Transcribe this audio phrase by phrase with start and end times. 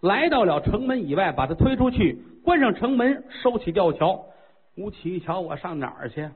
[0.00, 4.24] 来到了城门以外，把他推出去，关上城门，收起吊桥。
[4.76, 6.28] 吴起一瞧，我上哪儿去？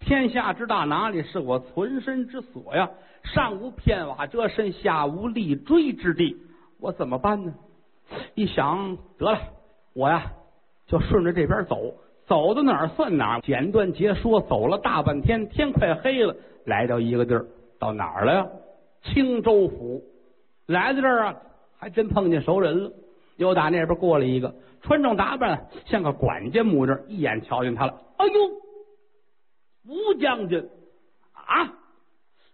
[0.00, 2.90] 天下之大，哪里是我存身之所呀？
[3.22, 6.36] 上无片瓦遮身，下无立锥之地，
[6.78, 7.54] 我怎么办呢？
[8.34, 9.38] 一想，得了，
[9.94, 10.30] 我呀
[10.86, 11.94] 就顺着这边走，
[12.26, 13.40] 走到哪儿算哪儿。
[13.40, 16.36] 简短截说，走了大半天，天快黑了，
[16.66, 17.46] 来到一个地儿，
[17.78, 18.46] 到哪儿了呀？
[19.02, 20.02] 青州府。
[20.66, 21.36] 来到这儿啊，
[21.78, 22.92] 还真碰见熟人了。
[23.36, 28.02] 又打那边过来一个，穿着打扮像个管家模样，一眼瞧见他了。
[28.16, 28.32] 哎呦，
[29.86, 30.68] 吴将军
[31.32, 31.72] 啊！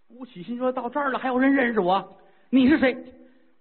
[0.09, 2.17] 吴起心说到这儿了，还有人认识我？
[2.51, 2.97] 你是谁？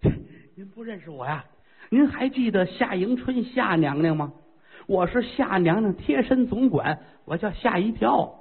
[0.57, 1.45] 您不认识我呀？
[1.89, 4.33] 您还记得夏迎春夏娘娘吗？
[4.88, 8.35] 我是夏娘娘贴身总管，我叫夏一跳。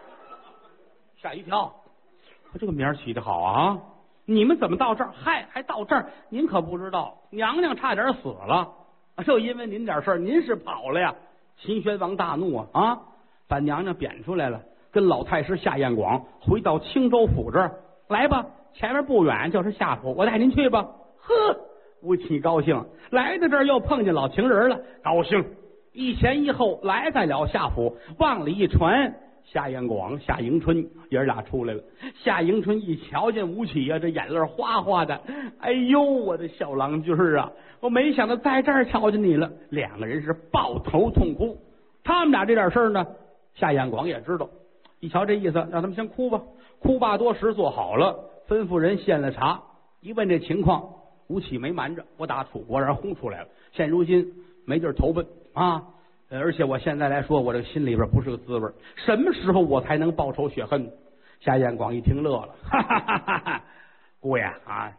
[1.16, 1.74] 吓一跳，
[2.52, 3.78] 他这个名儿起的好啊！
[4.30, 5.10] 你们怎么到这儿？
[5.12, 6.06] 嗨，还到这儿？
[6.28, 8.68] 您可不知道，娘娘差点死了，
[9.26, 11.12] 就因为您点事儿，您是跑了呀！
[11.56, 12.98] 秦宣王大怒啊啊，
[13.48, 14.60] 把娘娘贬出来了，
[14.92, 17.72] 跟老太师夏彦广回到青州府这儿
[18.08, 18.46] 来吧。
[18.72, 20.86] 前面不远就是夏府，我带您去吧。
[21.18, 21.34] 呵，
[22.00, 25.44] 吴起高兴，来到这儿又碰见老情人了，高兴。
[25.92, 29.12] 一前一后来在了夏府，往里一传。
[29.52, 31.82] 夏彦广、夏迎春爷儿俩出来了。
[32.14, 35.20] 夏迎春一瞧见吴起呀，这眼泪哗哗的。
[35.58, 37.50] 哎呦，我的小郎君啊！
[37.80, 39.50] 我没想到在这儿瞧见你了。
[39.70, 41.58] 两个人是抱头痛哭。
[42.04, 43.04] 他们俩这点事儿呢，
[43.54, 44.48] 夏彦广也知道。
[45.00, 46.40] 一瞧这意思，让他们先哭吧。
[46.78, 49.60] 哭罢多时，做好了，吩咐人献了茶。
[50.00, 50.88] 一问这情况，
[51.26, 53.48] 吴起没瞒着，我打楚国人轰出来了。
[53.72, 54.32] 现如今
[54.64, 55.88] 没地儿投奔啊。
[56.32, 60.88] 而且我现在来说，我这心里边不是个滋味什么时候我才能报仇雪恨？
[61.40, 63.64] 夏彦广一听乐了，哈哈哈哈哈！
[64.20, 64.92] 姑爷啊，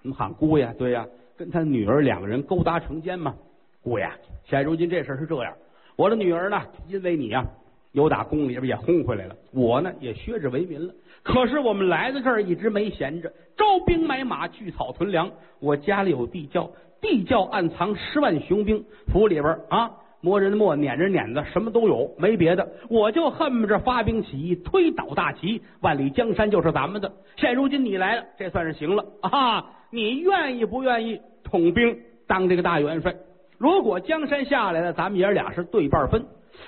[0.00, 0.72] 怎么喊姑爷？
[0.78, 1.04] 对呀，
[1.36, 3.34] 跟他女儿两个人勾搭成奸嘛。
[3.82, 4.08] 姑爷，
[4.44, 5.52] 现如今这事是这样，
[5.96, 7.44] 我的女儿呢，因为你呀，
[7.92, 10.94] 有打宫里边也轰回来了，我呢也削职为民了。
[11.24, 15.30] 可是我们来到这儿一直没闲着，招兵买马，聚草屯粮。
[15.58, 16.70] 我家里有地窖，
[17.00, 18.82] 地窖暗藏十万雄兵，
[19.12, 19.90] 府里边啊。
[20.20, 27.12] 磨人磨，撵人撵的，什么都有，没别的，我就恨不着发兵起义，推倒大旗，万里江山就是咱们的。
[27.36, 29.64] 现如今你来了，这算是行了啊！
[29.90, 31.96] 你愿意不愿意统兵
[32.26, 33.14] 当这个大元帅？
[33.58, 36.26] 如果江山下来了，咱们爷俩是对半分。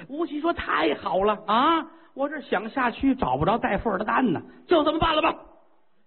[0.09, 1.87] 吴起说：“太好了啊！
[2.15, 5.37] 我这想下去找不着带缝的蛋呢，就这么办了吧。”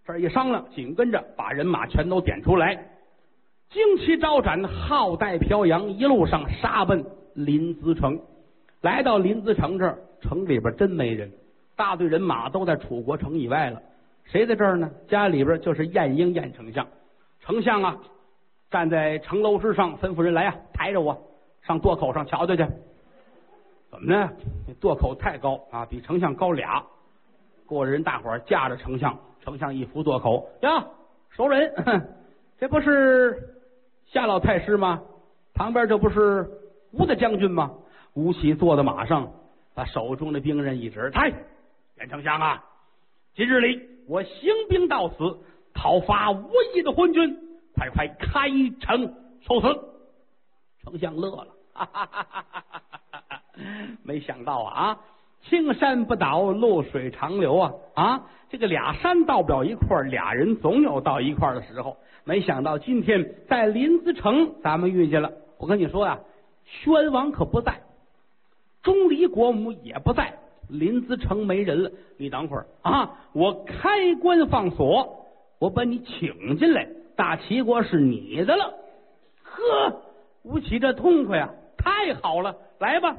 [0.08, 2.76] 这一商量，紧跟着把人马全都点出来，
[3.74, 7.04] 旌旗招展，号带飘扬，一路上杀奔。
[7.34, 8.22] 临淄城，
[8.82, 11.32] 来到临淄城这儿，城里边真没人，
[11.76, 13.82] 大队人马都在楚国城以外了。
[14.26, 14.92] 谁在这儿呢？
[15.08, 16.88] 家里边就是晏婴晏丞相。
[17.42, 17.98] 丞相啊，
[18.70, 21.20] 站在城楼之上，吩咐人来啊，抬着我
[21.64, 22.64] 上垛口上瞧瞧去。
[23.90, 24.30] 怎么呢？
[24.80, 26.84] 垛口太高啊，比丞相高俩。
[27.66, 30.86] 过人，大伙儿架着丞相，丞相一扶垛口，呀，
[31.32, 31.74] 熟人，
[32.60, 33.53] 这不是
[34.08, 35.02] 夏老太师吗？
[35.54, 36.50] 旁边这不是？
[36.92, 37.72] 吴大将军吗？
[38.14, 39.32] 吴起坐在马上，
[39.74, 41.34] 把手中的兵刃一指：“太，
[41.96, 42.64] 袁丞相啊，
[43.36, 45.16] 今日里我行兵到此，
[45.74, 47.38] 讨伐无义的昏君，
[47.76, 48.50] 快快开
[48.80, 49.68] 城受死！”
[50.86, 52.46] 丞相乐了，哈哈哈哈
[53.10, 53.42] 哈哈！
[54.04, 55.00] 没想到啊，
[55.50, 58.24] 青山不倒，露水长流啊啊！
[58.50, 61.98] 这个俩山到不了一块儿，俩人总有到一块儿的时候。
[62.24, 65.32] 没想到今天在临淄城，咱们遇见了。
[65.58, 66.20] 我跟你说呀。
[66.66, 67.82] 宣王可不在，
[68.82, 70.34] 钟离国母也不在，
[70.70, 71.92] 临淄城没人了。
[72.18, 75.28] 你等会儿啊，我开关放锁，
[75.60, 76.88] 我把你请进来，
[77.18, 78.74] 大齐国是你的了。
[79.44, 80.02] 呵，
[80.44, 83.18] 吴起这痛快啊，太好了，来吧！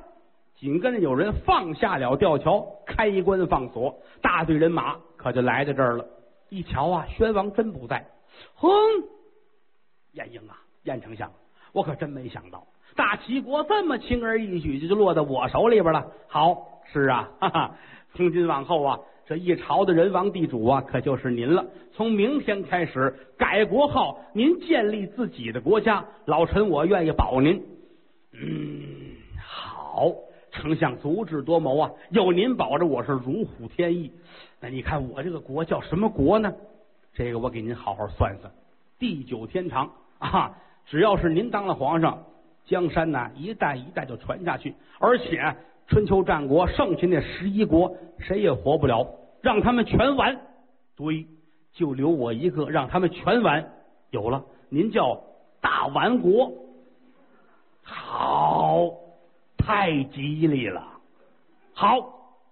[0.57, 6.07] 紧跟着有人放下了吊桥，开关放锁，大队人马可就来到这儿了。
[6.49, 8.07] 一瞧啊，宣王真不在。
[8.55, 8.69] 哼，
[10.13, 11.31] 晏婴啊，晏丞相，
[11.73, 12.67] 我可真没想到。
[12.97, 16.07] 大齐国这么轻而易举就就落到我手里边了。
[16.29, 16.57] 好，
[16.93, 17.77] 是啊，哈哈，
[18.15, 21.67] 从今往后啊，这一朝的人王地主啊，可就是您了。
[21.93, 27.61] 从明天开始改国号，您建立自己的国家，老臣我愿意保您。
[28.33, 30.13] 嗯，好，
[30.55, 34.11] 丞相足智多谋啊，有您保着，我是如虎添翼。
[34.61, 36.55] 那你看我这个国叫什么国呢？
[37.13, 38.53] 这个我给您好好算算，
[38.99, 40.57] 地久天长啊！
[40.87, 42.25] 只要是您当了皇上。
[42.67, 45.55] 江山呐，一代一代就传下去，而且
[45.87, 49.07] 春秋战国剩下那十一国，谁也活不了，
[49.43, 50.41] 让他们全完。
[50.97, 51.27] 对，
[51.75, 53.71] 就留我一个，让他们全完。
[54.11, 55.21] 有了，您叫
[55.61, 56.53] 大完国。
[57.83, 58.91] 好，
[59.65, 60.87] 太吉利了。
[61.73, 61.97] 好，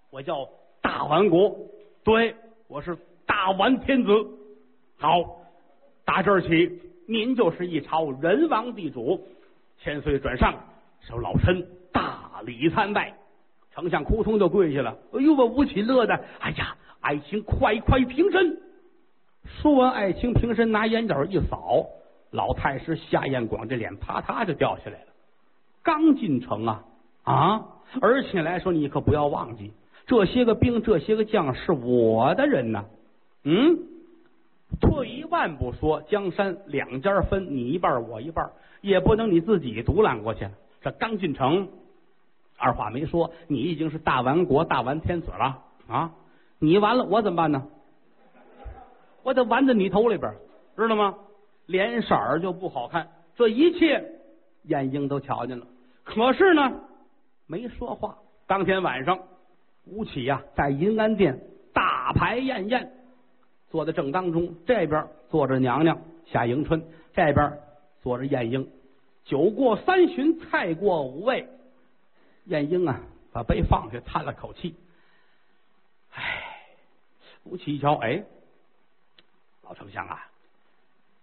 [0.09, 0.49] 我叫
[0.81, 1.55] 大完国，
[2.03, 2.35] 对，
[2.67, 4.09] 我是大完天子。
[4.97, 5.11] 好，
[6.05, 9.23] 打这儿起，您就是一朝人王地主。
[9.77, 10.55] 千岁转上，
[11.01, 13.13] 说老臣大礼参拜。
[13.71, 14.97] 丞相扑通就跪下了。
[15.13, 18.59] 哎呦，我吴起乐的，哎呀，爱卿快快平身。
[19.45, 21.85] 说完，爱卿平身，拿眼角一扫，
[22.31, 25.07] 老太师夏彦广这脸啪嗒就掉下来了。
[25.83, 26.83] 刚进城啊
[27.23, 27.65] 啊！
[28.01, 29.71] 而且来说，你可不要忘记，
[30.07, 32.85] 这些个兵，这些个将是我的人呐。
[33.43, 33.77] 嗯，
[34.79, 40.47] 退一万步说，江山两家分，你一半，我一半，也不能你自己独揽过去。
[40.81, 41.69] 这刚进城。
[42.57, 46.11] 二话没说，你已经是大完国、大完天子了啊！
[46.59, 47.67] 你完了，我怎么办呢？
[49.23, 50.33] 我得完在你头里边，
[50.77, 51.15] 知道吗？
[51.65, 53.07] 脸色儿就不好看。
[53.35, 54.03] 这一切，
[54.63, 55.65] 晏婴都瞧见了，
[56.03, 56.73] 可是呢，
[57.47, 58.17] 没说话。
[58.47, 59.19] 当天晚上，
[59.85, 61.39] 吴起呀，在银安殿
[61.73, 62.91] 大排宴宴，
[63.69, 67.59] 坐在正当中，这边坐着娘娘夏迎春，这边
[68.01, 68.69] 坐着晏婴。
[69.25, 71.47] 酒过三巡，菜过五味。
[72.45, 72.99] 晏婴啊，
[73.31, 74.75] 把杯放下，叹了口气。
[76.11, 76.43] 唉，
[77.45, 78.23] 吴起一瞧，哎，
[79.63, 80.27] 老丞相啊，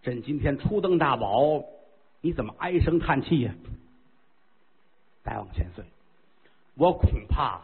[0.02, 1.62] 朕今天初登大宝，
[2.23, 3.55] 你怎么唉声叹气呀？
[5.23, 5.84] 大王千岁，
[6.80, 7.60] 我恐怕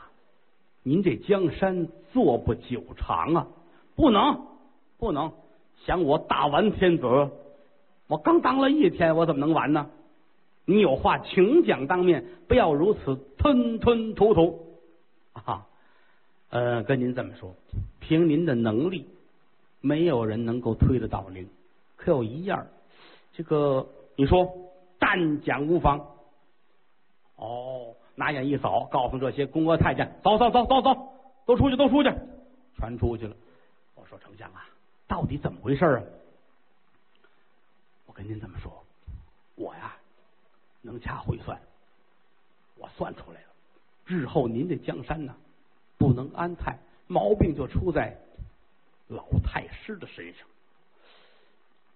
[0.82, 3.46] 您这江山坐不久长啊！
[3.94, 4.46] 不能，
[4.98, 5.32] 不能，
[5.86, 7.06] 想我大完天子，
[8.08, 9.88] 我刚当了一天，我怎么能完呢？
[10.66, 14.76] 你有话请讲当面，不要如此吞吞吐吐
[15.32, 15.66] 啊！
[16.50, 17.54] 呃，跟您这么说，
[18.00, 19.06] 凭您的能力，
[19.80, 21.48] 没有人能够推得倒您。
[21.96, 22.66] 可有一样，
[23.32, 24.52] 这个你说，
[24.98, 26.06] 但讲无妨。
[27.36, 31.12] 哦，拿眼一扫，告诉这些宫娥太监，走走走走走，
[31.46, 32.12] 都出去，都出去，
[32.76, 33.36] 全出去了。
[33.94, 34.66] 我说丞相啊，
[35.06, 36.02] 到底怎么回事啊？
[38.06, 38.84] 我跟您这么说，
[39.54, 39.94] 我呀。
[40.82, 41.60] 能掐会算，
[42.76, 43.46] 我算出来了。
[44.04, 45.34] 日后您这江山呢，
[45.98, 46.78] 不能安泰，
[47.08, 48.16] 毛病就出在
[49.08, 50.46] 老太师的身上。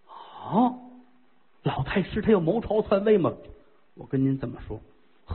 [0.09, 0.75] 啊，
[1.63, 3.33] 老太师他要谋朝篡位吗？
[3.95, 4.81] 我跟您这么说，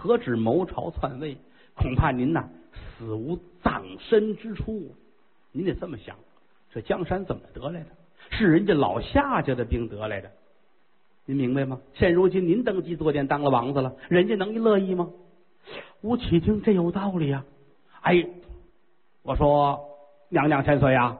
[0.05, 1.35] 何止谋朝篡位，
[1.73, 2.47] 恐怕您呐
[2.97, 4.95] 死无葬身之处。
[5.51, 6.15] 您得这么想，
[6.71, 7.87] 这江山怎么得来的？
[8.29, 10.29] 是人家老夏家的兵得来的。
[11.25, 11.79] 您明白吗？
[11.95, 15.09] 现如今您登基坐殿当了王子了，人家能乐意吗？
[16.01, 17.43] 吴启听这有道理呀！
[18.01, 18.27] 哎，
[19.23, 19.79] 我说
[20.29, 21.17] 娘娘千岁呀，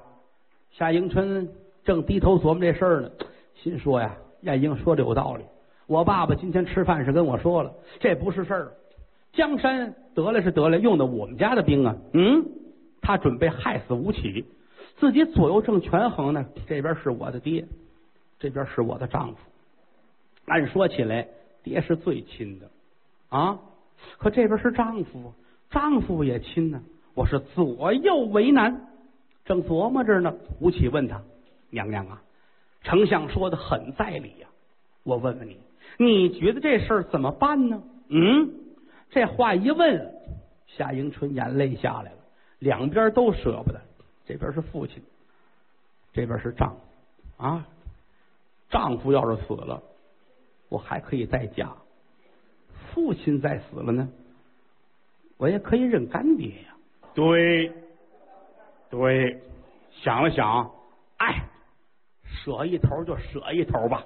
[0.74, 1.50] 夏迎春
[1.84, 3.10] 正低头琢磨这事儿呢，
[3.56, 5.44] 心说呀，晏婴说的有道理。
[5.88, 8.72] 我爸爸今天吃饭时跟我说了，这不是事儿，
[9.34, 11.96] 江山得了是得了，用的我们家的兵啊。
[12.14, 12.44] 嗯，
[13.02, 14.46] 他准备害死吴起，
[14.98, 16.46] 自己左右正权衡呢。
[16.68, 17.66] 这边是我的爹，
[18.40, 19.38] 这边是我的丈夫。
[20.46, 21.28] 按说起来，
[21.64, 22.68] 爹是最亲的
[23.30, 23.60] 啊，
[24.18, 25.34] 可这边是丈夫，
[25.70, 26.82] 丈夫也亲呢。
[27.14, 28.88] 我是左右为难，
[29.46, 30.34] 正琢磨着呢。
[30.60, 31.22] 吴起问他
[31.70, 32.22] ：“娘娘啊，
[32.84, 34.48] 丞相说的很在理呀。
[35.04, 35.60] 我问问你，
[35.98, 38.54] 你觉得这事儿怎么办呢？”嗯，
[39.10, 40.14] 这话一问，
[40.68, 42.18] 夏迎春眼泪下来了，
[42.60, 43.82] 两边都舍不得。
[44.28, 45.02] 这边是父亲，
[46.14, 47.68] 这边是丈夫啊。
[48.70, 49.82] 丈夫要是死了。
[50.70, 51.72] 我还可以再嫁，
[52.92, 54.10] 父亲再死了呢，
[55.38, 56.76] 我也可以认干爹呀。
[57.14, 57.72] 对，
[58.90, 59.40] 对，
[59.92, 60.72] 想了想，
[61.18, 61.48] 哎，
[62.26, 64.04] 舍一头就舍一头吧。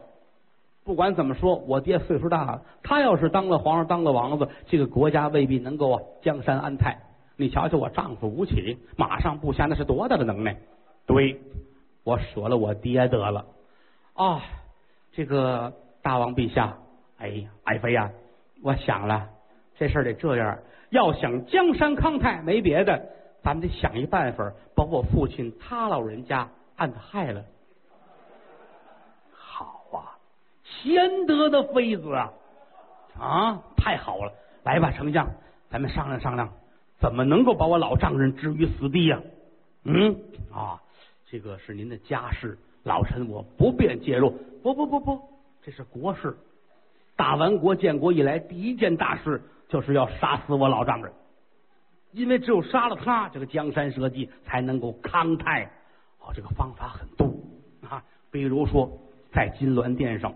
[0.89, 6.97] 不管怎么说，我爹岁数大了，他要是当了皇上，当了王子，这个国家未必能够啊江山安泰。
[7.35, 10.57] 你瞧瞧我丈夫吴起，马上布下，那是多大的能耐？
[11.05, 11.39] 对，
[12.03, 13.45] 我舍了我爹得了。
[14.15, 14.41] 啊，
[15.11, 15.71] 这个。
[16.01, 16.77] 大王陛下，
[17.17, 18.09] 哎呀，爱妃呀，
[18.63, 19.27] 我想了，
[19.77, 20.57] 这事儿得这样，
[20.89, 23.05] 要想江山康泰，没别的，
[23.43, 27.43] 咱们得想一办法，把我父亲他老人家暗害了。
[29.29, 30.17] 好啊，
[30.69, 32.33] 贤德的妃子啊，
[33.19, 34.31] 啊，太好了，
[34.63, 35.29] 来吧，丞相，
[35.69, 36.49] 咱们商量商量，
[36.99, 39.21] 怎么能够把我老丈人置于死地呀？
[39.83, 40.15] 嗯，
[40.53, 40.81] 啊，
[41.29, 44.29] 这个是您的家事，老臣我不便介入。
[44.61, 45.19] 不不不不。
[45.61, 46.37] 这是国事，
[47.15, 51.11] 大完国建国以来第一件大事就是要杀死我老丈人，
[52.11, 55.71] 因为只有杀了他，这个江山社稷才能够康泰。
[56.19, 57.25] 哦，这个方法很多
[57.89, 58.89] 啊，比如说
[59.33, 60.33] 在金銮殿上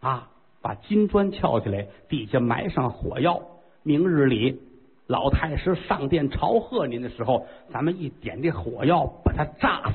[0.00, 0.28] 啊，
[0.60, 3.42] 把金砖撬起来，底下埋上火药。
[3.82, 4.60] 明日里
[5.06, 9.94] 老太师上殿朝贺您的时候，咱们一点这火药，把他炸死。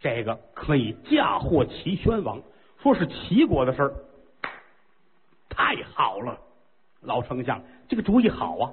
[0.00, 2.40] 这个可以嫁祸齐宣王，
[2.82, 3.94] 说是齐国的事儿，
[5.48, 6.38] 太好了，
[7.00, 8.72] 老丞相，这个主意好啊！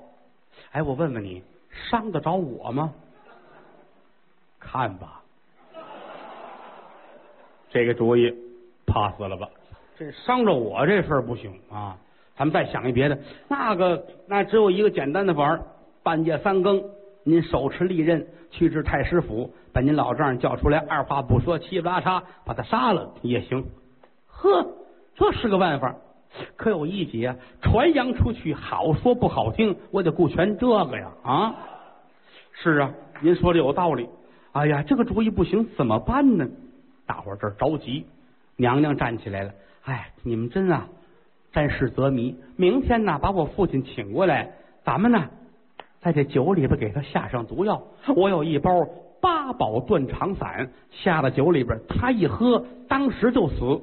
[0.72, 1.42] 哎，我问问你，
[1.90, 2.94] 伤得着我吗？
[4.60, 5.24] 看吧，
[7.70, 8.32] 这个主意
[8.86, 9.50] pass 了吧？
[9.98, 11.98] 这伤着我这事儿不行啊！
[12.38, 15.62] 咱们再想一别的，那个那只有一个简单的法儿，
[16.04, 16.84] 半夜三更，
[17.24, 23.66] 您手持利刃去至太师府，把您老丈人叫出来，二话不说，七不拉叉把他杀了也行。
[24.28, 24.68] 呵，
[25.16, 25.96] 这是个办法，
[26.58, 31.56] 可有一节，传扬出去，好说不好听，我得顾全这个呀啊！
[32.52, 34.10] 是啊，您说的有道理。
[34.52, 36.46] 哎呀，这个主意不行，怎么办呢？
[37.06, 38.06] 大伙儿这着急。
[38.58, 39.52] 娘娘站起来了，
[39.86, 40.88] 哎，你们真啊，
[41.54, 42.36] 沾事则迷。
[42.56, 44.52] 明天呢，把我父亲请过来，
[44.84, 45.30] 咱们呢，
[46.02, 47.84] 在这酒里边给他下上毒药。
[48.16, 48.88] 我有一包
[49.22, 53.82] 八宝断肠散，下了酒里边，他一喝，当时就死。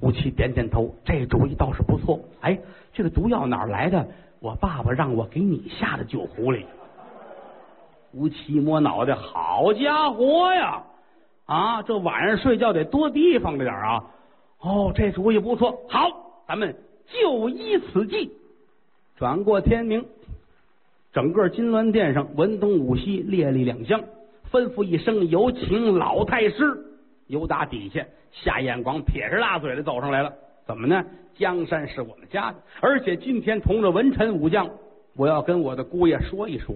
[0.00, 2.20] 吴奇点点头，这主意倒是不错。
[2.40, 2.58] 哎，
[2.92, 4.06] 这个毒药哪来的？
[4.40, 6.66] 我爸爸让我给你下的酒壶里。
[8.12, 10.84] 吴奇摸脑袋，好家伙呀！
[11.46, 14.04] 啊，这晚上睡觉得多提防着点啊！
[14.64, 16.08] 哦，这主意不错，好，
[16.48, 16.74] 咱们
[17.06, 18.32] 就依此计。
[19.16, 20.06] 转过天明，
[21.12, 24.00] 整个金銮殿上文东武西列立两厢，
[24.50, 26.80] 吩咐一声，有请老太师。
[27.26, 30.32] 由打底下下眼光，撇着大嘴的走上来了。
[30.66, 31.04] 怎么呢？
[31.36, 34.70] 江山是我们家的，而且今天同着文臣武将，
[35.16, 36.74] 我要跟我的姑爷说一说。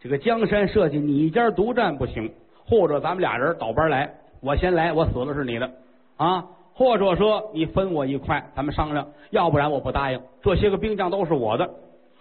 [0.00, 2.32] 这个江山设计你家独占不行，
[2.66, 5.70] 或者咱们俩人倒班来，我先来，我死了是你的
[6.16, 10.20] 啊，或者说你分我一块，咱们商量，要不然我不答应。
[10.42, 11.68] 这些个兵将都是我的，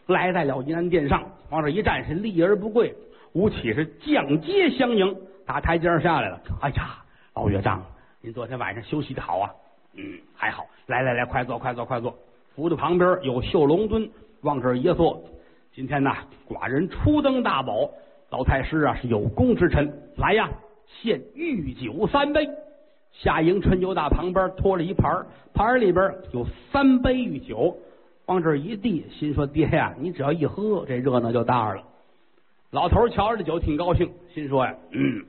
[0.07, 2.93] 来在了银安殿上，往这一站是立而不跪，
[3.33, 5.15] 吴起是降阶相迎，
[5.45, 6.41] 打台阶下来了。
[6.61, 7.03] 哎呀，
[7.35, 7.83] 老岳丈，
[8.21, 9.51] 您昨天晚上休息的好啊？
[9.95, 10.03] 嗯，
[10.35, 10.65] 还好。
[10.87, 12.13] 来来来，快坐，快坐，快坐。
[12.55, 14.09] 扶着旁边有绣龙墩，
[14.41, 15.21] 往这一坐。
[15.73, 16.17] 今天呐，
[16.49, 17.89] 寡人初登大宝，
[18.31, 20.49] 老太师啊是有功之臣，来呀，
[20.85, 22.49] 献御酒三杯。
[23.21, 27.75] 夏迎春就打旁边托了一盘盘里边有三杯御酒，
[28.27, 31.83] 往这一递，心说爹呀，你只要一喝，这热闹就大了。
[32.71, 35.25] 老头瞧着这酒挺高兴，心说呀，嗯，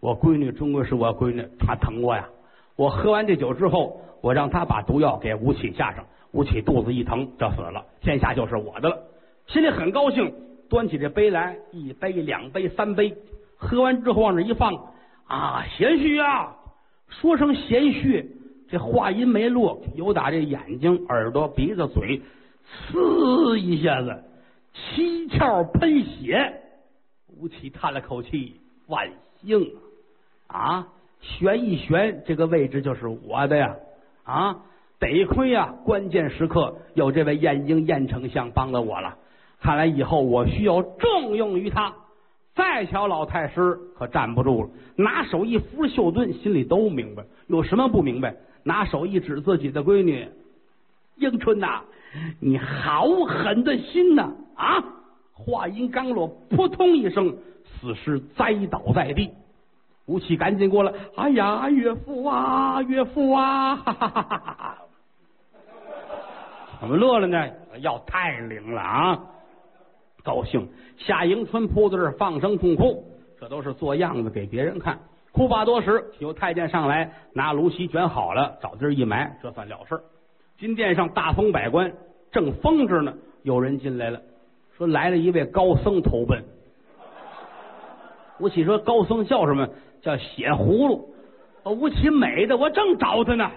[0.00, 2.28] 我闺女终归是我闺女，她疼我呀。
[2.76, 8.98] 我喝完这酒之后，我让她把毒药给吴起下上，吴起肚子一疼，这死了，天下就是我的了。
[9.46, 10.34] 心里很高兴，
[10.68, 13.16] 端起这杯来，一杯、两杯、三杯，
[13.56, 14.74] 喝完之后往这一放，
[15.26, 16.56] 啊，贤婿啊，
[17.20, 18.26] 说声贤婿，
[18.68, 22.20] 这话音没落，有打这眼睛、耳朵、鼻子、嘴，
[22.90, 24.24] 呲一下子，
[24.72, 26.60] 七窍喷血。
[27.38, 29.08] 吴起叹了口气，万
[29.40, 29.72] 幸
[30.46, 30.58] 啊！
[30.58, 30.88] 啊，
[31.20, 33.76] 悬一悬，这个位置就是我的呀！
[34.24, 34.62] 啊，
[34.98, 39.16] 得亏呀，关键时刻有这位燕京燕丞相帮了我了。
[39.60, 41.94] 看来以后我需要重用于他。
[42.54, 47.24] 再瞧老太师可站不住了，拿手一扶袖墩，心里都明白。
[47.46, 48.34] 有什么不明白？
[48.64, 50.28] 拿手一指自己的闺女
[51.16, 51.82] 迎春呐，
[52.40, 54.32] 你好狠的心呐！
[54.54, 54.84] 啊！
[55.32, 59.30] 话音刚落，扑通一声，死尸栽倒在地。
[60.06, 63.76] 吴起赶紧过来，哎呀，岳父啊，岳父啊！
[63.76, 64.78] 哈哈哈哈哈！
[66.80, 67.48] 怎么乐了呢？
[67.80, 69.18] 药太灵了啊！
[70.22, 73.04] 高兴，夏迎春扑在这放声痛哭，
[73.40, 74.98] 这都是做样子给别人看。
[75.32, 80.02] 哭罢多时，有太监上来拿芦席卷好了，找地儿一埋，这算了事儿。
[80.58, 81.92] 金殿上大封百官
[82.30, 84.20] 正疯着呢，有人进来了，
[84.76, 86.44] 说来了一位高僧投奔。
[88.38, 89.68] 吴起说：“高僧叫什么？
[90.00, 91.14] 叫血葫芦。”
[91.64, 93.50] 吴起美的，我正找他呢，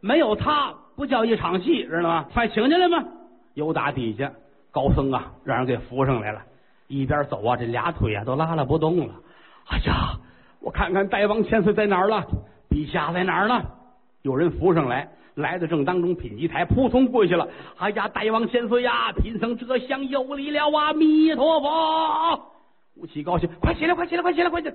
[0.00, 2.26] 没有他不叫一场戏，知道吗？
[2.32, 3.04] 快请进来吧。
[3.54, 4.32] 有打底下。
[4.70, 6.42] 高僧啊，让人给扶上来了，
[6.88, 9.14] 一边走啊，这俩腿啊都拉拉不动了。
[9.68, 10.18] 哎呀，
[10.60, 12.24] 我看看大王千岁在哪儿了？
[12.70, 13.62] 陛下在哪儿呢？
[14.22, 17.48] 有人扶上来，来的正当中，品级台扑通跪下了。
[17.78, 22.52] 哎呀，大王千岁呀，贫僧这厢有礼了，阿弥陀佛。
[22.96, 24.74] 吴起高兴，快起来，快起来，快起来，快起来！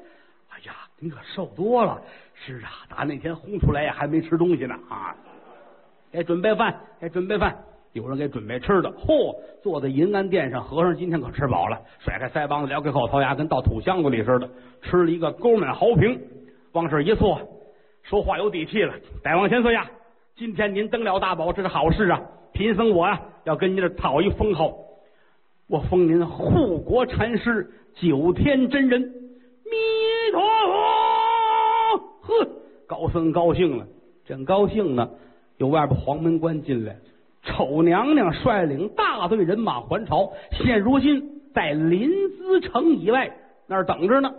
[0.49, 2.01] 哎呀，您可瘦多了。
[2.33, 5.15] 是啊，打那天轰出来呀，还没吃东西呢啊！
[6.11, 7.55] 该准备饭，该准备饭。
[7.95, 9.33] 有人给准备吃的，嚯！
[9.63, 14.49] 坐在银安殿上，和尚今天可吃饱了，甩开腮帮子，撩开后槽牙，跟到土箱子里似的，
[14.81, 16.19] 吃了一个沟满豪平，
[16.73, 17.39] 往这一坐，
[18.03, 18.93] 说话有底气了。
[19.23, 19.89] 大王千岁呀，
[20.35, 22.21] 今天您登了大宝，这是好事啊！
[22.51, 24.75] 贫僧我呀，要跟您这讨一封号，
[25.69, 29.01] 我封您护国禅师、九天真人。
[29.01, 31.97] 弥陀佛！
[32.23, 32.49] 呵，
[32.87, 33.87] 高僧高兴了，
[34.25, 35.09] 正高兴呢，
[35.59, 36.97] 有外边黄门官进来，
[37.45, 43.31] 丑娘娘率领大队人马还朝，现如今在临淄城以外
[43.67, 44.33] 那儿等着呢。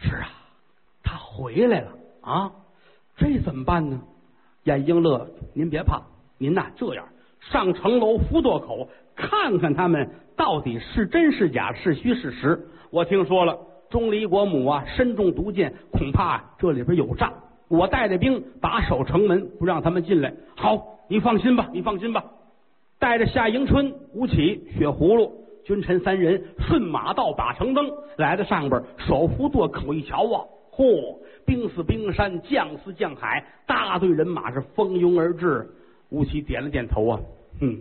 [0.00, 0.28] 是啊，
[1.02, 1.88] 他回来了
[2.20, 2.52] 啊！
[3.16, 4.00] 这怎么办呢？
[4.64, 6.02] 燕英乐，您别怕，
[6.36, 7.08] 您呐这样
[7.40, 12.68] 上城楼福垛口看看他们到底是真是假，是虚是实。
[12.90, 13.58] 我听说了，
[13.88, 17.32] 钟离国母啊身中毒箭，恐怕这里边有诈。
[17.68, 20.34] 我带着兵把守城门，不让他们进来。
[20.56, 22.24] 好，你放心吧，你放心吧。
[22.98, 31.18] 带着夏迎春、吴起、雪葫芦、君臣三人顺马道把城登，来到上边手扶垛口一瞧啊，嚯！
[31.44, 35.70] 兵似冰山，将似将海，大队人马是蜂拥而至。
[36.10, 37.20] 吴起点了点头啊，
[37.60, 37.80] 哼，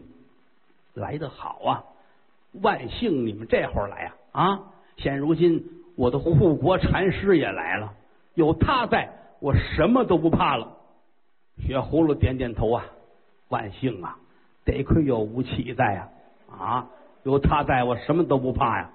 [0.93, 1.83] 来得好啊！
[2.61, 4.59] 万幸你们这会儿来啊啊！
[4.97, 5.63] 现如今
[5.95, 7.93] 我的护国禅师也来了，
[8.35, 10.67] 有他在我什么都不怕了。
[11.59, 12.85] 雪葫芦点点头啊，
[13.49, 14.17] 万幸啊！
[14.63, 16.09] 得亏有吴起在啊
[16.59, 16.87] 啊！
[17.23, 18.89] 有他在我什么都不怕呀！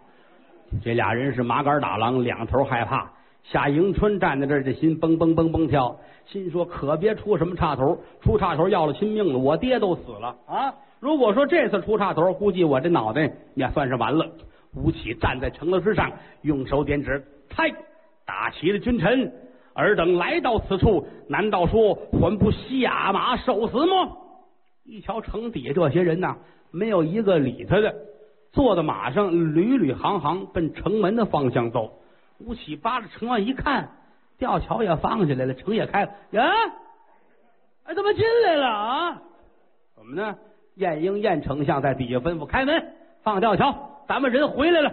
[0.83, 3.11] 这俩人是麻杆打狼，两头害怕。
[3.43, 5.97] 夏迎春站在这儿，这心蹦蹦蹦蹦跳，
[6.27, 9.39] 心说可别出什么岔头，出岔头要了亲命了。
[9.39, 10.73] 我爹都死了啊！
[11.01, 14.31] 如果说这次出岔头，估计我这脑袋也算是完了。
[14.75, 17.23] 吴起站在城楼之上，用手点指
[17.53, 17.71] ：“嗨，
[18.25, 19.31] 打齐了君臣，
[19.75, 24.17] 尔等来到此处，难道说还不下马受死吗？”
[24.85, 26.37] 一瞧城底下这些人呐，
[26.71, 27.95] 没有一个理他的，
[28.53, 32.01] 坐在马上，屡屡行行奔城门的方向走。
[32.39, 33.89] 吴起扒着城外一看，
[34.39, 36.43] 吊桥也放下来了，城也开了呀！
[37.85, 39.23] 哎，怎么进来了啊？
[39.95, 40.37] 怎么呢？
[40.75, 42.83] 晏婴晏丞相在底下吩咐开门，
[43.23, 44.91] 放吊桥，咱们人回来了。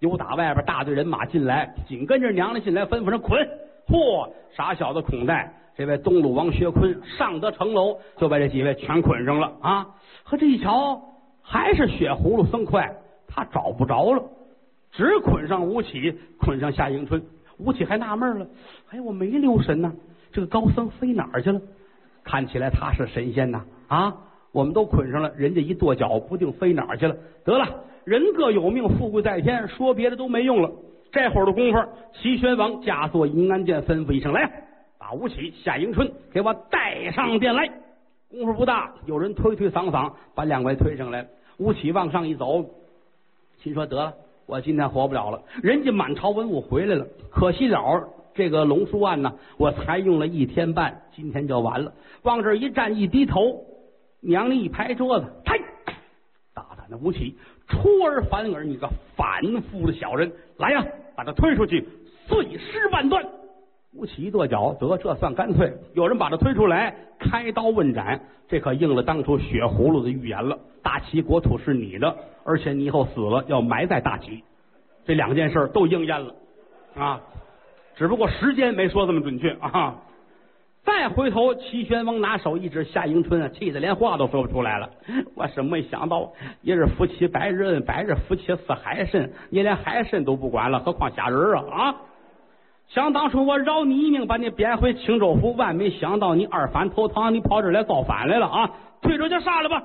[0.00, 3.48] 又打外边大队人马进来，紧跟着娘娘进来，吩咐人捆。
[3.88, 4.28] 嚯！
[4.54, 9.86] 傻小子孔代，这位东鲁王薛坤上得城楼，就把这几位全捆上了啊！
[10.24, 11.00] 和这一瞧，
[11.40, 12.94] 还是血葫芦僧快，
[13.26, 14.22] 他找不着了。
[14.90, 17.22] 只捆上吴起，捆上夏迎春。
[17.58, 18.46] 吴起还纳闷了
[18.92, 19.90] ：“哎，我没留神呢，
[20.32, 21.60] 这个高僧飞哪儿去了？
[22.22, 23.64] 看起来他是神仙呐！
[23.88, 24.14] 啊，
[24.52, 27.16] 我们都捆上了，人家一跺脚，不定飞哪儿去了。
[27.42, 30.70] 得了，人各有命，富贵在天，说别的都没用了。
[31.12, 31.78] 这会儿的功夫，
[32.14, 34.50] 齐宣王驾坐银安殿，吩咐一声：来，
[34.98, 37.70] 把吴起、夏迎春给我带上殿来。
[38.30, 41.28] 功夫不大，有人推推搡搡，把两位推上来了。
[41.58, 42.64] 吴起往上一走，
[43.62, 51.92] 心说得了。”我今天活不了了，人家满朝文武回来了，可惜了这个龙书案呢，我才用了一天半，今天就完了。
[52.22, 53.64] 往这一站，一低头，
[54.20, 55.58] 娘娘一拍桌子，嗨，
[56.52, 60.84] 大胆的吴起，出尔反尔，你个反复的小人，来呀，
[61.16, 61.86] 把他推出去，
[62.26, 63.24] 碎尸万段。
[63.94, 65.72] 吴起一跺脚，得这算干脆。
[65.94, 70.58] 有人把他推出来，开刀问斩，这可应了当初血葫芦的预言了。
[70.82, 74.42] 大齐国土是你的，而且你以后死了要埋在大齐，
[75.04, 76.34] 这两件事都应验了
[76.94, 77.20] 啊！
[77.94, 79.94] 只不过时间没说这么准确啊。
[80.84, 84.90] 再回头，齐宣王拿手一指夏迎春啊，气得连话都说不出来了。
[85.36, 91.94] 我是没想到，一日夫妻百日恩，百日夫妻似海参，你连海参都不管了，何况虾仁啊啊！
[92.88, 98.70] 想当初我饶你一命，把你贬回青州府，万没想到你二反投唐，你跑这来造反来了啊！
[99.00, 99.82] 退出去杀了吧！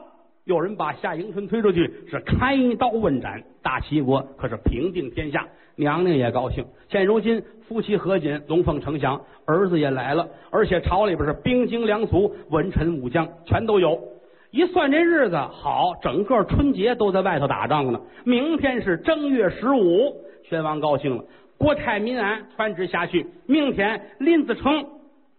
[0.47, 3.43] 有人把夏迎春推出去，是开刀问斩。
[3.61, 6.65] 大齐国可是平定天下，娘娘也高兴。
[6.87, 14.01] 现如今夫妻和解，龙凤呈祥，儿子也来了，而且朝里边是兵精粮足，文臣武将全都有。
[14.51, 17.99] 一算这日子好，整个春节都在外头打仗呢。
[18.23, 20.15] 明天是正月十五，
[20.47, 21.25] 宣王高兴了。
[21.57, 23.27] 国泰民安，传旨下去。
[23.47, 24.85] 明天林子成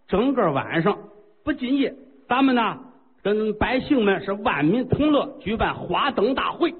[0.07, 0.95] 整个晚上
[1.43, 1.95] 不进夜，
[2.27, 2.77] 咱们呢
[3.23, 6.73] 跟百姓们是万民同乐，举办花灯大会。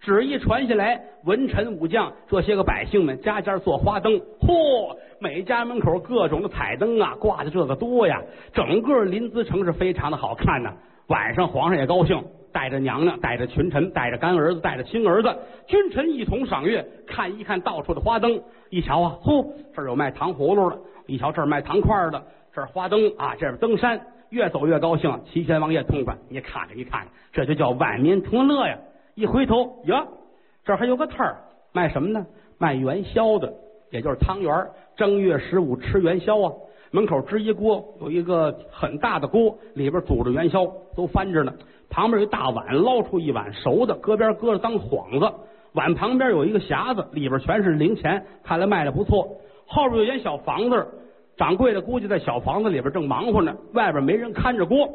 [0.00, 4.12] 旨意传下来，文臣武将这些个百姓们家家做花灯。
[4.40, 8.22] 嚯，每家门口各种的彩灯啊，挂的这个多呀。
[8.52, 10.72] 整个临淄城是非常的好看呐。
[11.08, 12.22] 晚上皇上也高兴。
[12.52, 15.32] 带着娘娘，带着群臣，带着干儿子，带着亲儿子，
[15.68, 18.42] 君臣一同赏月，看一看到处的花灯。
[18.70, 22.20] 一瞧啊，呼，这儿有卖糖葫芦的，一瞧这儿卖糖块的，
[22.52, 25.20] 这儿花灯啊，这边登山，越走越高兴。
[25.26, 28.78] 齐宣王爷痛快，你看着，你看着，这就叫万民同乐呀！
[29.14, 30.06] 一回头，呀，
[30.64, 31.36] 这还有个摊儿，
[31.72, 32.26] 卖什么呢？
[32.58, 33.52] 卖元宵的，
[33.90, 34.66] 也就是汤圆。
[34.96, 36.52] 正月十五吃元宵啊，
[36.90, 40.66] 门口支一锅，有一个很大的锅，里边煮着元宵，
[40.96, 41.52] 都翻着呢。
[41.88, 45.32] 旁边有一大碗，捞出一碗熟的，搁边搁着当幌子。
[45.72, 49.28] 碗旁边有一个匣子，里边全是零钱，看来卖的不错。
[49.66, 50.86] 后边有间小房子，
[51.40, 54.86] 掌柜的估计在小房子里边正忙活呢，外边没人看着锅。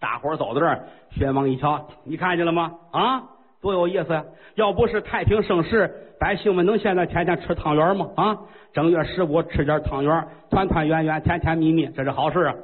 [0.00, 2.72] 大伙走到这儿，宣王一瞧，你看见了吗？
[2.90, 3.22] 啊，
[3.60, 4.24] 多有意思呀！
[4.56, 8.08] 要不是太平盛世，百姓们能现在天天吃汤圆吗？
[8.16, 8.36] 啊，
[8.72, 12.54] 正月十五吃点汤圆，团团圆圆，甜甜蜜蜜，这是好事啊！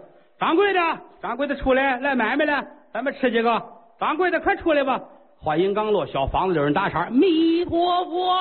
[0.40, 0.80] 掌柜的，
[1.22, 2.66] 掌柜的出来，来买卖了。
[2.92, 3.62] 咱们吃几个，
[4.00, 5.00] 掌柜的快出来吧！
[5.40, 8.34] 话音刚落，小房子有人打岔：“弥陀佛！”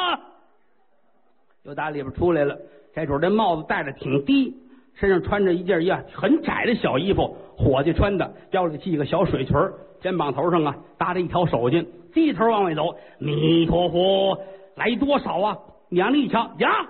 [1.67, 2.57] 又打里边出来了。
[2.95, 4.55] 这主这帽子戴的挺低，
[4.95, 9.53] 身上穿着一件呀很窄的小衣服，伙计穿的，腰里系个小水裙
[9.99, 12.95] 肩膀头上啊搭着一条手巾，低头往外走。
[13.19, 14.39] 弥陀佛，
[14.75, 15.57] 来多少啊？
[15.89, 16.87] 娘娘一瞧呀，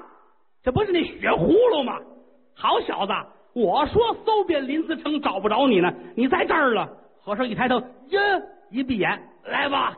[0.64, 1.98] 这不是那血葫芦吗？
[2.54, 3.14] 好小子，
[3.54, 6.88] 我说搜遍临淄城找不着你呢，你在这儿了。
[7.20, 8.22] 和尚一抬头，呀，
[8.70, 9.98] 一闭眼，来吧。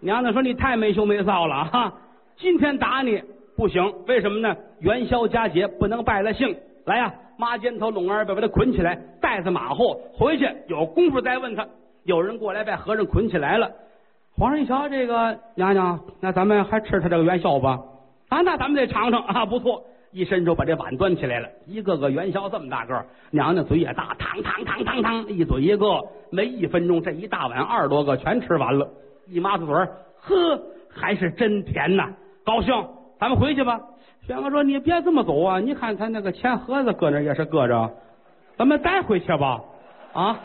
[0.00, 1.92] 娘娘说：“你太没羞没臊了哈！
[2.36, 3.22] 今天打你
[3.56, 4.56] 不行，为什么呢？
[4.80, 6.56] 元宵佳节不能败了兴。
[6.84, 11.66] 来呀，妈肩头拢二百把他捆起来，带在马后，回去有功夫再问他。
[12.04, 13.70] 有人过来把和尚捆起来了。
[14.36, 17.78] 皇上一瞧，这个娘娘，那咱们还吃他这个元宵吧？
[18.28, 25.86] 啊，那咱们得尝尝啊，不错。”一伸手把这碗端起来了，一个个元宵这么大个娘娘嘴也大，汤汤汤汤汤，一嘴一个，
[26.30, 28.86] 没一分钟，这一大碗二十多个全吃完了，
[29.26, 29.74] 一抹子嘴
[30.20, 32.10] 呵，还是真甜呐，
[32.44, 32.74] 高兴，
[33.22, 33.80] 咱们回去吧。
[34.26, 37.88] 宣哥说：“你别这么走啊，你看他那个钱盒子搁那也是搁着，
[38.58, 39.60] 咱们带回去吧。”
[40.12, 40.36] 啊，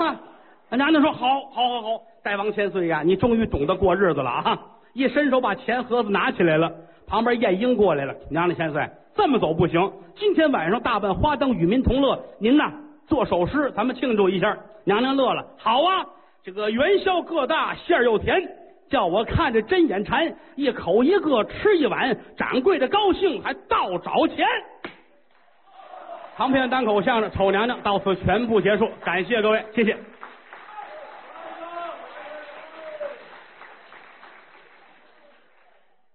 [0.70, 4.60] 娘娘说：“好，好，好，好，大王千岁呀，你终于懂得过日子了啊！”
[4.94, 6.72] 一伸手把钱盒子拿起来了，
[7.08, 8.88] 旁边晏婴过来了，娘娘千岁。
[9.16, 12.24] 这么走不行，今天晚上大办花灯，与民同乐。
[12.38, 12.72] 您呐，
[13.08, 14.56] 做首诗，咱们庆祝一下。
[14.84, 16.06] 娘娘乐了，好啊，
[16.44, 18.40] 这个元宵个大，馅儿又甜，
[18.90, 24.46] 叫我看着真眼馋，一口一个吃一碗，掌柜的高兴还倒找钱。
[26.38, 29.98] 长篇单口相声《丑娘娘》到此全部结束，感谢各位，谢谢。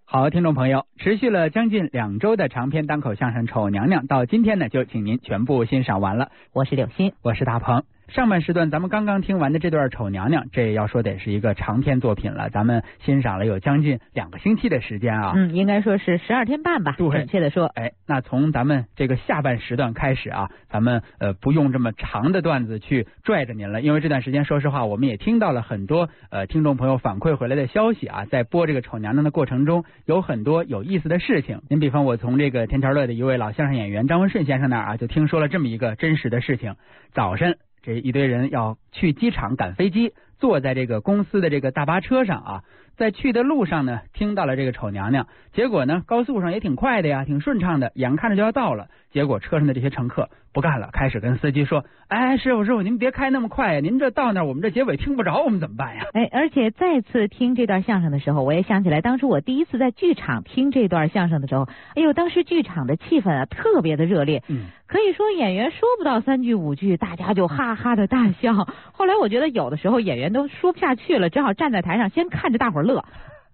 [0.04, 6.30] 好，听众朋友，持续了将近两周的长篇单口相声《丑娘娘》，到今天呢，就请您全部欣赏完了。
[6.52, 7.82] 我是柳鑫，我是大鹏。
[8.12, 12.50] 上半时段咱们刚刚听完的这段《丑娘娘》，这要说得是一个长篇作品了。
[12.50, 17.64] 咱们欣赏了有将近两个星期的时间啊，嗯，应该说是十二天半吧，准确的说。
[17.64, 31.62] 哎，那从咱们这个下半时段开始啊，咱们呃不用这么长的段子去拽着您了，因为这段时间说实话，我们也听到了很多呃听众朋友反馈回来的消息啊，在播这个《丑娘娘》的过程中，有很多有意思的事情。
[31.70, 36.74] 您比方我从这个天桥乐的一位老相声演员张文顺先生那儿啊，就听说了这么一个真实的事情：
[37.14, 37.56] 早晨。
[37.82, 42.64] 这一堆人要去机场赶飞机，坐在这个公司的这个大巴车上啊，
[42.96, 50.28] 在去的路上呢，听到了这个丑娘娘，结果呢，高速上也挺快的呀，挺顺畅的，眼看着就要到了，结果车上的这些乘客。
[50.54, 68.52] 不干了，开始跟司机说：“哎，师傅师傅，您别开那么快呀，您这到那儿我们这结尾听不着，我们怎么办呀？”哎，而且再次听这段相声的时候，我也想起来当初我第一次在剧场听这段相声的时候，哎呦，当时剧场的气氛啊特别的热烈，嗯，可以说演员说不到三句五句，大家就哈哈的大笑。
[68.92, 73.06] 后来我觉得有的时候演员都说不下去了，只好站在台上先看着大伙儿乐。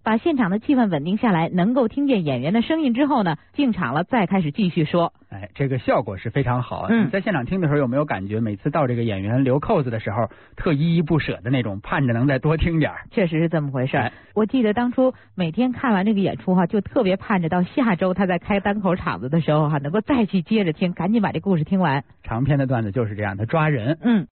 [0.09, 5.12] 把现场的气氛稳定下来，能够听见演员的声音之后呢，进场了再开始继续说。
[5.29, 6.87] 哎，这个效果是非常好。
[6.88, 14.11] 嗯，在现场听的时候有没有感觉，每次到这个演员留扣子的时候，特依依不舍的那种，盼着能再多听点确实是这么回事。
[14.35, 22.03] 我记得当初每天看完这个演出哈，就特别盼着到下周他在开单口场子的时候哈，能够再去接着听，赶紧把这故事听完。
[22.23, 23.99] 长篇的段子就是这样，他抓人。
[24.01, 24.27] 嗯。